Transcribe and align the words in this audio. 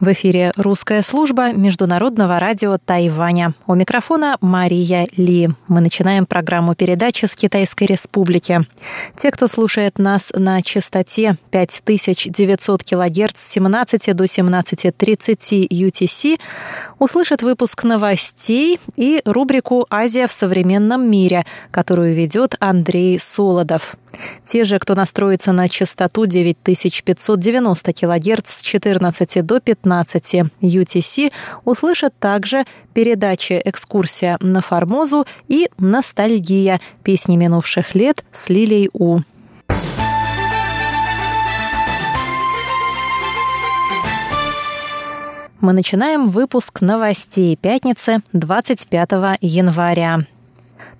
В 0.00 0.08
эфире 0.12 0.50
русская 0.56 1.02
служба 1.02 1.52
Международного 1.52 2.38
радио 2.38 2.78
Тайваня. 2.78 3.52
У 3.66 3.74
микрофона 3.74 4.38
Мария 4.40 5.06
Ли. 5.18 5.50
Мы 5.68 5.82
начинаем 5.82 6.24
программу 6.24 6.74
передачи 6.74 7.26
с 7.26 7.36
Китайской 7.36 7.84
Республики. 7.84 8.66
Те, 9.16 9.30
кто 9.30 9.46
слушает 9.46 9.98
нас 9.98 10.32
на 10.34 10.62
частоте 10.62 11.36
5900 11.50 12.82
кГц 12.82 13.38
с 13.38 13.50
17 13.50 14.16
до 14.16 14.24
17.30 14.24 15.68
UTC, 15.68 16.40
услышат 16.98 17.42
выпуск 17.42 17.84
новостей 17.84 18.80
и 18.96 19.20
рубрику 19.26 19.86
«Азия 19.90 20.26
в 20.26 20.32
современном 20.32 21.10
мире», 21.10 21.44
которую 21.70 22.14
ведет 22.14 22.54
Андрей 22.58 23.20
Солодов. 23.20 23.96
Те 24.42 24.64
же, 24.64 24.78
кто 24.78 24.94
настроится 24.94 25.52
на 25.52 25.68
частоту 25.68 26.26
9590 26.26 27.92
кГц 27.92 28.50
с 28.50 28.62
14 28.62 29.46
до 29.46 29.60
15 29.60 29.89
UTC, 30.60 31.32
услышат 31.64 32.14
также 32.18 32.64
передачи 32.94 33.60
«Экскурсия 33.64 34.36
на 34.40 34.60
Формозу» 34.60 35.26
и 35.48 35.68
«Ностальгия. 35.78 36.80
Песни 37.02 37.36
минувших 37.36 37.94
лет» 37.94 38.24
с 38.32 38.48
Лилией 38.48 38.90
У. 38.92 39.20
Мы 45.60 45.74
начинаем 45.74 46.30
выпуск 46.30 46.80
новостей 46.80 47.54
пятницы 47.54 48.22
25 48.32 49.38
января. 49.42 50.24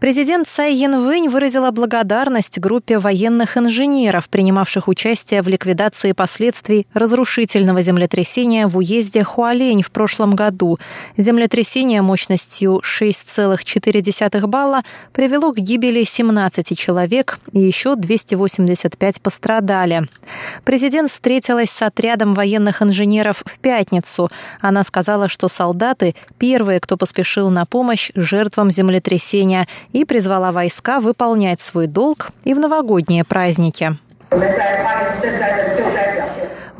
Президент 0.00 0.48
Цай 0.48 0.74
Янвэнь 0.76 1.28
выразила 1.28 1.70
благодарность 1.72 2.58
группе 2.58 2.98
военных 2.98 3.58
инженеров, 3.58 4.30
принимавших 4.30 4.88
участие 4.88 5.42
в 5.42 5.48
ликвидации 5.48 6.12
последствий 6.12 6.86
разрушительного 6.94 7.82
землетрясения 7.82 8.66
в 8.66 8.78
уезде 8.78 9.22
Хуалень 9.22 9.82
в 9.82 9.90
прошлом 9.90 10.34
году. 10.34 10.78
Землетрясение 11.18 12.00
мощностью 12.00 12.80
6,4 12.82 14.46
балла 14.46 14.84
привело 15.12 15.52
к 15.52 15.58
гибели 15.58 16.04
17 16.04 16.78
человек 16.78 17.38
и 17.52 17.60
еще 17.60 17.94
285 17.94 19.20
пострадали. 19.20 20.08
Президент 20.64 21.10
встретилась 21.10 21.68
с 21.68 21.82
отрядом 21.82 22.32
военных 22.32 22.80
инженеров 22.80 23.42
в 23.44 23.58
пятницу. 23.58 24.30
Она 24.62 24.82
сказала, 24.82 25.28
что 25.28 25.48
солдаты– 25.48 26.14
первые, 26.38 26.80
кто 26.80 26.96
поспешил 26.96 27.50
на 27.50 27.66
помощь 27.66 28.10
жертвам 28.14 28.70
землетрясения– 28.70 29.68
и 29.92 30.04
призвала 30.04 30.52
войска 30.52 31.00
выполнять 31.00 31.60
свой 31.60 31.86
долг 31.86 32.30
и 32.44 32.54
в 32.54 32.58
новогодние 32.58 33.24
праздники. 33.24 33.96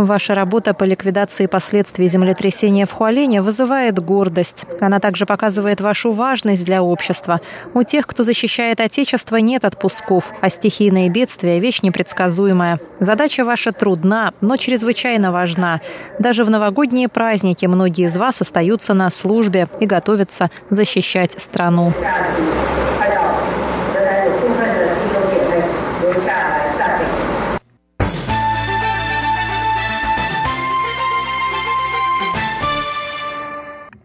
Ваша 0.00 0.34
работа 0.34 0.72
по 0.72 0.84
ликвидации 0.84 1.44
последствий 1.44 2.08
землетрясения 2.08 2.86
в 2.86 2.90
Хуалине 2.90 3.42
вызывает 3.42 3.98
гордость. 3.98 4.64
Она 4.80 4.98
также 4.98 5.26
показывает 5.26 5.82
вашу 5.82 6.12
важность 6.12 6.64
для 6.64 6.82
общества. 6.82 7.42
У 7.74 7.82
тех, 7.82 8.06
кто 8.06 8.24
защищает 8.24 8.80
Отечество, 8.80 9.36
нет 9.36 9.66
отпусков, 9.66 10.32
а 10.40 10.48
стихийные 10.48 11.10
бедствия– 11.10 11.58
вещь 11.60 11.82
непредсказуемая. 11.82 12.80
Задача 12.98 13.44
ваша 13.44 13.72
трудна, 13.72 14.32
но 14.40 14.56
чрезвычайно 14.56 15.32
важна. 15.32 15.82
Даже 16.18 16.44
в 16.44 16.50
новогодние 16.50 17.08
праздники 17.08 17.66
многие 17.66 18.06
из 18.06 18.16
вас 18.16 18.40
остаются 18.40 18.94
на 18.94 19.10
службе 19.10 19.68
и 19.80 19.86
готовятся 19.86 20.50
защищать 20.70 21.38
страну. 21.38 21.92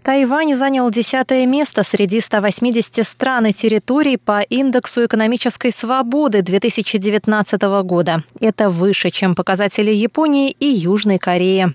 Тайвань 0.05 0.53
занял 0.55 0.91
десятое 0.91 1.47
место 1.47 1.83
среди 1.83 2.21
180 2.21 3.07
стран 3.07 3.47
и 3.47 3.53
территорий 3.53 4.17
по 4.17 4.41
индексу 4.41 5.03
экономической 5.03 5.71
свободы 5.71 6.43
2019 6.43 7.61
года. 7.83 8.21
Это 8.39 8.69
выше, 8.69 9.09
чем 9.09 9.33
показатели 9.33 9.89
Японии 9.89 10.51
и 10.51 10.67
Южной 10.67 11.17
Кореи. 11.17 11.73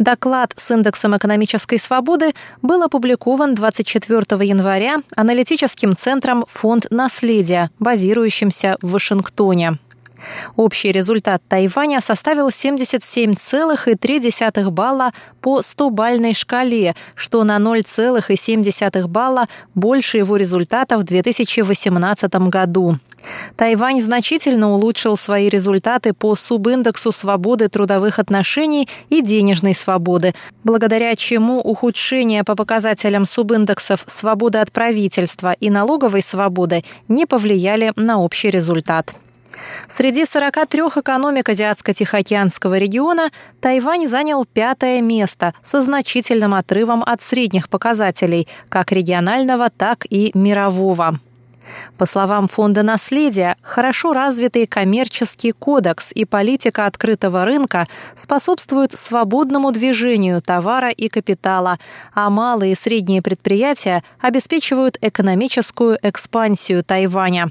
Доклад 0.00 0.52
с 0.56 0.68
индексом 0.72 1.16
экономической 1.16 1.78
свободы 1.78 2.32
был 2.60 2.82
опубликован 2.82 3.54
24 3.54 4.20
января 4.44 5.02
аналитическим 5.14 5.96
центром 5.96 6.46
«Фонд 6.48 6.88
наследия», 6.90 7.70
базирующимся 7.78 8.78
в 8.82 8.90
Вашингтоне. 8.90 9.78
Общий 10.56 10.90
результат 10.92 11.42
Тайваня 11.48 12.00
составил 12.00 12.48
77,3 12.48 14.70
балла 14.70 15.12
по 15.40 15.60
100-бальной 15.60 16.34
шкале, 16.34 16.94
что 17.14 17.44
на 17.44 17.58
0,7 17.58 19.06
балла 19.06 19.48
больше 19.74 20.18
его 20.18 20.36
результата 20.36 20.98
в 20.98 21.04
2018 21.04 22.34
году. 22.48 22.98
Тайвань 23.56 24.00
значительно 24.00 24.72
улучшил 24.72 25.16
свои 25.16 25.48
результаты 25.48 26.12
по 26.12 26.36
субиндексу 26.36 27.12
свободы 27.12 27.68
трудовых 27.68 28.18
отношений 28.18 28.88
и 29.08 29.22
денежной 29.22 29.74
свободы, 29.74 30.34
благодаря 30.64 31.14
чему 31.16 31.60
ухудшение 31.60 32.44
по 32.44 32.56
показателям 32.56 33.26
субиндексов 33.26 34.04
свободы 34.06 34.58
от 34.58 34.72
правительства 34.72 35.52
и 35.52 35.70
налоговой 35.70 36.22
свободы 36.22 36.84
не 37.08 37.26
повлияли 37.26 37.92
на 37.96 38.20
общий 38.20 38.50
результат. 38.50 39.14
Среди 39.88 40.24
43 40.24 40.82
экономик 40.96 41.48
Азиатско-Тихоокеанского 41.48 42.78
региона 42.78 43.30
Тайвань 43.60 44.06
занял 44.06 44.44
пятое 44.44 45.00
место 45.00 45.54
со 45.62 45.82
значительным 45.82 46.54
отрывом 46.54 47.02
от 47.02 47.22
средних 47.22 47.68
показателей, 47.68 48.48
как 48.68 48.92
регионального, 48.92 49.70
так 49.70 50.06
и 50.08 50.30
мирового. 50.34 51.18
По 51.98 52.06
словам 52.06 52.48
Фонда 52.48 52.82
наследия, 52.82 53.56
хорошо 53.62 54.12
развитый 54.12 54.66
коммерческий 54.66 55.52
кодекс 55.52 56.12
и 56.12 56.24
политика 56.24 56.86
открытого 56.86 57.44
рынка 57.44 57.86
способствуют 58.16 58.98
свободному 58.98 59.72
движению 59.72 60.40
товара 60.42 60.90
и 60.90 61.08
капитала, 61.08 61.78
а 62.14 62.30
малые 62.30 62.72
и 62.72 62.76
средние 62.76 63.22
предприятия 63.22 64.02
обеспечивают 64.20 64.98
экономическую 65.00 65.98
экспансию 66.02 66.84
Тайваня. 66.84 67.50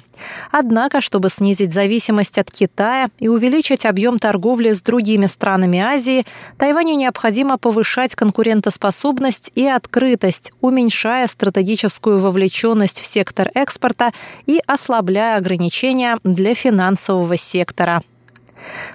Однако, 0.51 1.01
чтобы 1.01 1.30
снизить 1.30 1.74
зависимость 1.74 2.38
от 2.38 2.51
Китая 2.51 3.09
и 3.19 3.28
увеличить 3.28 3.86
объем 3.86 4.19
торговли 4.19 4.74
с 4.74 4.81
другими 4.81 5.28
странами 5.28 5.80
Азии, 5.80 6.25
Тайваню 6.57 6.96
необходимо 6.96 7.57
повышать 7.57 8.16
конкурентоспособность 8.16 9.51
и 9.56 9.66
открытость, 9.66 10.51
уменьшая 10.62 11.28
стратегическую 11.28 12.19
вовлеченность 12.19 13.00
в 13.00 13.06
сектор 13.06 13.50
экспорта 13.53 14.09
и 14.46 14.62
ослабляя 14.66 15.38
ограничения 15.38 16.18
для 16.24 16.56
финансового 16.56 17.38
сектора. 17.38 18.02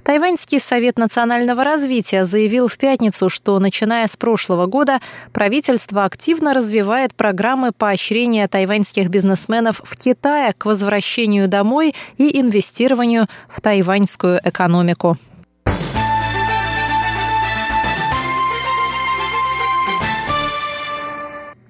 Тайваньский 0.03 0.61
совет 0.61 0.99
национального 0.99 1.65
развития 1.65 2.27
заявил 2.27 2.69
в 2.69 2.77
пятницу, 2.77 3.29
что 3.29 3.59
начиная 3.59 4.07
с 4.07 4.17
прошлого 4.17 4.67
года 4.67 5.01
правительство 5.33 6.05
активно 6.05 6.55
развивает 6.55 7.15
программы 7.15 7.73
поощрения 7.73 8.47
тайваньских 8.49 9.09
бизнесменов 9.09 9.81
в 9.85 9.97
Китае 9.97 10.53
к 10.53 10.67
возвращению 10.67 11.49
домой 11.49 11.95
и 12.19 12.41
инвестированию 12.41 13.27
в 13.49 13.61
тайваньскую 13.61 14.41
экономику. 14.45 15.17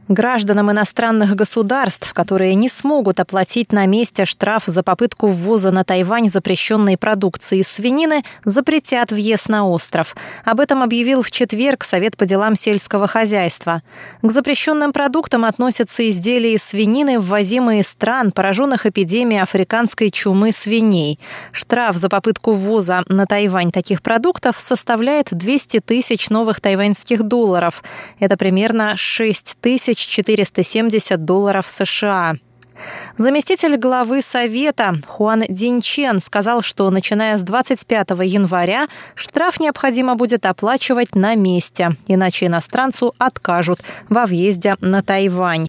Гражданам 0.09 0.71
иностранных 0.71 1.35
государств, 1.35 2.13
которые 2.13 2.55
не 2.57 2.69
смогут 2.69 3.21
оплатить 3.21 3.73
на 3.73 3.87
месте 3.87 4.27
штраф 4.27 4.65
за 4.67 4.83
попытку 4.83 5.29
ввоза 5.29 5.71
на 5.71 5.83
Тайвань 5.83 6.29
запрещенной 6.29 6.99
продукции 6.99 7.61
из 7.61 7.69
свинины, 7.69 8.23
запретят 8.45 9.13
въезд 9.13 9.49
на 9.49 9.67
остров. 9.67 10.15
Об 10.45 10.61
этом 10.61 10.83
объявил 10.83 11.23
в 11.23 11.31
четверг 11.31 11.85
Совет 11.85 12.19
по 12.19 12.27
делам 12.27 12.55
сельского 12.55 13.07
хозяйства. 13.07 13.81
К 14.21 14.31
запрещенным 14.31 14.93
продуктам 14.93 15.47
относятся 15.47 16.07
изделия 16.11 16.53
из 16.53 16.63
свинины, 16.63 17.19
ввозимые 17.19 17.81
из 17.81 17.89
стран, 17.89 18.31
пораженных 18.31 18.85
эпидемией 18.85 19.41
африканской 19.41 20.11
чумы 20.11 20.53
свиней. 20.53 21.19
Штраф 21.51 21.97
за 21.97 22.11
попытку 22.11 22.53
ввоза 22.53 23.05
на 23.09 23.25
Тайвань 23.25 23.73
таких 23.73 24.03
продуктов 24.03 24.59
составляет 24.59 25.29
200 25.31 25.81
тысяч 25.81 26.29
новых 26.29 26.61
тайваньских 26.61 27.23
долларов. 27.23 27.83
Это 28.19 28.37
примерно 28.37 28.99
6 28.99 29.57
тысяч 29.63 29.94
470 29.99 31.25
долларов 31.25 31.69
США. 31.69 32.35
Заместитель 33.17 33.77
главы 33.77 34.21
Совета 34.23 34.97
Хуан 35.07 35.45
Динчен 35.49 36.21
сказал, 36.21 36.63
что 36.63 36.91
начиная 36.91 37.39
с 37.39 37.43
25 37.43 38.11
января 38.25 38.89
штраф 39.15 39.61
необходимо 39.61 40.17
будет 40.17 40.45
оплачивать 40.47 41.15
на 41.15 41.35
месте, 41.35 41.97
иначе 42.09 42.47
иностранцу 42.47 43.15
откажут 43.19 43.81
во 44.09 44.27
въезде 44.27 44.77
на 44.81 45.03
Тайвань. 45.03 45.67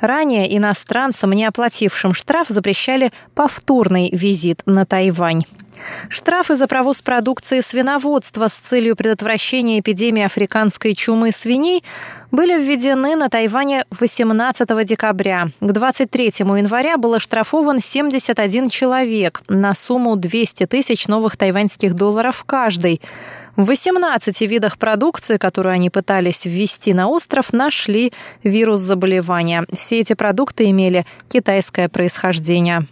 Ранее 0.00 0.56
иностранцам, 0.56 1.32
не 1.32 1.44
оплатившим 1.44 2.12
штраф, 2.12 2.48
запрещали 2.48 3.12
повторный 3.34 4.10
визит 4.12 4.62
на 4.66 4.84
Тайвань. 4.84 5.42
Штрафы 6.08 6.56
за 6.56 6.66
провоз 6.66 7.02
продукции 7.02 7.60
свиноводства 7.60 8.48
с 8.48 8.54
целью 8.54 8.96
предотвращения 8.96 9.80
эпидемии 9.80 10.24
африканской 10.24 10.94
чумы 10.94 11.32
свиней 11.32 11.82
были 12.30 12.60
введены 12.60 13.16
на 13.16 13.28
Тайване 13.28 13.84
18 13.90 14.86
декабря. 14.86 15.48
К 15.60 15.72
23 15.72 16.32
января 16.38 16.96
был 16.96 17.14
оштрафован 17.14 17.80
71 17.80 18.70
человек 18.70 19.42
на 19.48 19.74
сумму 19.74 20.16
200 20.16 20.66
тысяч 20.66 21.08
новых 21.08 21.36
тайваньских 21.36 21.94
долларов 21.94 22.44
каждый. 22.44 23.00
В 23.56 23.64
18 23.64 24.40
видах 24.42 24.76
продукции, 24.76 25.38
которую 25.38 25.72
они 25.72 25.88
пытались 25.88 26.44
ввести 26.44 26.92
на 26.92 27.08
остров, 27.08 27.52
нашли 27.52 28.12
вирус 28.42 28.80
заболевания. 28.80 29.64
Все 29.72 30.00
эти 30.00 30.12
продукты 30.12 30.68
имели 30.70 31.06
китайское 31.28 31.88
происхождение. 31.88 32.86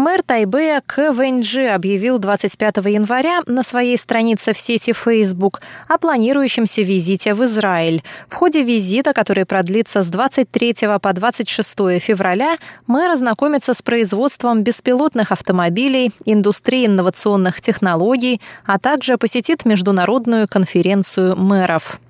Мэр 0.00 0.22
Тайбэя 0.22 0.82
К. 0.86 1.12
Вэньджи 1.12 1.66
объявил 1.66 2.18
25 2.18 2.76
января 2.86 3.40
на 3.44 3.62
своей 3.62 3.98
странице 3.98 4.54
в 4.54 4.58
сети 4.58 4.94
Facebook 4.94 5.60
о 5.88 5.98
планирующемся 5.98 6.80
визите 6.80 7.34
в 7.34 7.44
Израиль. 7.44 8.02
В 8.30 8.34
ходе 8.34 8.62
визита, 8.62 9.12
который 9.12 9.44
продлится 9.44 10.02
с 10.02 10.08
23 10.08 10.74
по 11.02 11.12
26 11.12 12.00
февраля, 12.00 12.56
мэр 12.86 13.10
ознакомится 13.10 13.74
с 13.74 13.82
производством 13.82 14.62
беспилотных 14.62 15.32
автомобилей, 15.32 16.12
индустрией 16.24 16.86
инновационных 16.86 17.60
технологий, 17.60 18.40
а 18.64 18.78
также 18.78 19.18
посетит 19.18 19.66
международную 19.66 20.48
конференцию 20.48 21.36
мэров. 21.36 22.00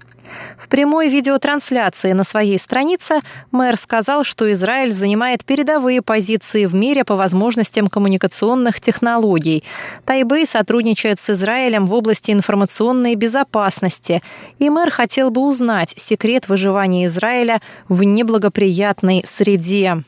В 0.56 0.68
прямой 0.68 1.08
видеотрансляции 1.08 2.12
на 2.12 2.24
своей 2.24 2.58
странице 2.58 3.20
мэр 3.50 3.76
сказал, 3.76 4.24
что 4.24 4.50
Израиль 4.52 4.92
занимает 4.92 5.44
передовые 5.44 6.02
позиции 6.02 6.66
в 6.66 6.74
мире 6.74 7.04
по 7.04 7.16
возможностям 7.16 7.88
коммуникационных 7.88 8.80
технологий. 8.80 9.64
Тайбэй 10.04 10.46
сотрудничает 10.46 11.20
с 11.20 11.30
Израилем 11.30 11.86
в 11.86 11.94
области 11.94 12.30
информационной 12.30 13.14
безопасности, 13.14 14.22
и 14.58 14.70
мэр 14.70 14.90
хотел 14.90 15.30
бы 15.30 15.42
узнать 15.42 15.94
секрет 15.96 16.48
выживания 16.48 17.06
Израиля 17.06 17.60
в 17.88 18.02
неблагоприятной 18.02 19.24
среде. 19.26 20.02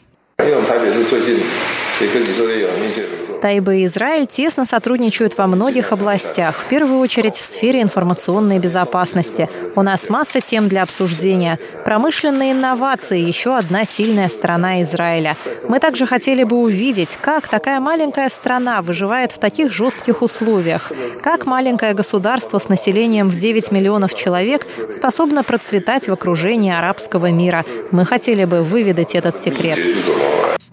Тайба 3.42 3.74
и 3.74 3.86
Израиль 3.86 4.28
тесно 4.28 4.66
сотрудничают 4.66 5.36
во 5.36 5.48
многих 5.48 5.90
областях, 5.90 6.54
в 6.56 6.68
первую 6.68 7.00
очередь 7.00 7.34
в 7.34 7.44
сфере 7.44 7.82
информационной 7.82 8.60
безопасности. 8.60 9.48
У 9.74 9.82
нас 9.82 10.08
масса 10.08 10.40
тем 10.40 10.68
для 10.68 10.84
обсуждения. 10.84 11.58
Промышленные 11.84 12.52
инновации– 12.52 13.18
еще 13.32 13.56
одна 13.56 13.84
сильная 13.84 14.28
сторона 14.28 14.82
Израиля. 14.82 15.36
Мы 15.68 15.80
также 15.80 16.06
хотели 16.06 16.44
бы 16.44 16.56
увидеть, 16.56 17.18
как 17.20 17.48
такая 17.48 17.80
маленькая 17.80 18.30
страна 18.30 18.80
выживает 18.80 19.32
в 19.32 19.38
таких 19.38 19.72
жестких 19.72 20.22
условиях, 20.22 20.92
как 21.20 21.44
маленькое 21.44 21.94
государство 21.94 22.60
с 22.60 22.68
населением 22.68 23.28
в 23.28 23.36
9 23.36 23.72
миллионов 23.72 24.14
человек 24.14 24.68
способно 24.92 25.42
процветать 25.42 26.06
в 26.06 26.12
окружении 26.12 26.72
арабского 26.72 27.32
мира. 27.32 27.64
Мы 27.90 28.04
хотели 28.04 28.44
бы 28.44 28.62
выведать 28.62 29.16
этот 29.16 29.42
секрет 29.42 29.80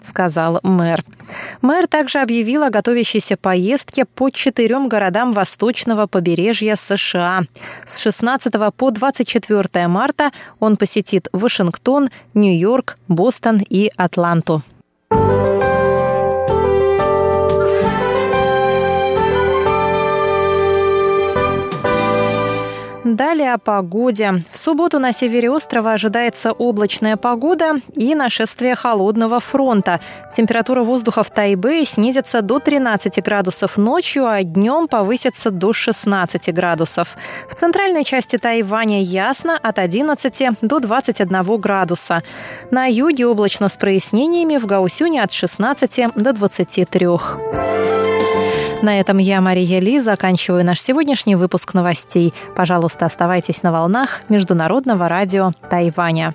сказал 0.04 0.60
мэр. 0.62 1.04
Мэр 1.62 1.86
также 1.86 2.18
объявил 2.18 2.62
о 2.62 2.70
готовящейся 2.70 3.36
поездке 3.36 4.04
по 4.04 4.30
четырем 4.30 4.88
городам 4.88 5.32
восточного 5.32 6.06
побережья 6.06 6.76
США. 6.76 7.42
С 7.86 7.98
16 7.98 8.52
по 8.76 8.90
24 8.90 9.88
марта 9.88 10.30
он 10.58 10.76
посетит 10.76 11.28
Вашингтон, 11.32 12.10
Нью-Йорк, 12.34 12.98
Бостон 13.08 13.60
и 13.68 13.90
Атланту. 13.96 14.62
О 23.54 23.58
погоде. 23.58 24.42
В 24.50 24.58
субботу 24.58 24.98
на 24.98 25.12
севере 25.12 25.50
острова 25.50 25.92
ожидается 25.92 26.52
облачная 26.52 27.16
погода 27.16 27.74
и 27.94 28.14
нашествие 28.14 28.74
холодного 28.74 29.40
фронта. 29.40 30.00
Температура 30.32 30.82
воздуха 30.82 31.22
в 31.22 31.30
Тайбэе 31.30 31.84
снизится 31.84 32.42
до 32.42 32.58
13 32.58 33.22
градусов 33.22 33.76
ночью, 33.76 34.26
а 34.26 34.42
днем 34.42 34.88
повысится 34.88 35.50
до 35.50 35.72
16 35.72 36.52
градусов. 36.54 37.16
В 37.48 37.54
центральной 37.54 38.04
части 38.04 38.38
Тайваня 38.38 39.02
ясно 39.02 39.58
от 39.60 39.78
11 39.78 40.60
до 40.62 40.80
21 40.80 41.60
градуса. 41.60 42.22
На 42.70 42.86
юге 42.86 43.26
облачно 43.26 43.68
с 43.68 43.76
прояснениями, 43.76 44.56
в 44.56 44.66
Гаусюне 44.66 45.22
от 45.22 45.32
16 45.32 46.14
до 46.16 46.32
23. 46.32 47.59
На 48.82 48.98
этом 48.98 49.18
я, 49.18 49.40
Мария 49.42 49.78
Ли, 49.78 50.00
заканчиваю 50.00 50.64
наш 50.64 50.80
сегодняшний 50.80 51.36
выпуск 51.36 51.74
новостей. 51.74 52.32
Пожалуйста, 52.56 53.04
оставайтесь 53.06 53.62
на 53.62 53.72
волнах 53.72 54.22
Международного 54.30 55.06
радио 55.06 55.52
Тайваня. 55.68 56.34